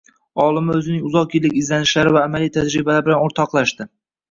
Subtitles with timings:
[0.45, 3.91] olima o’zining uzoq yillik izlanishlari va amaliy tajribalari bilan o’rtoqlashdi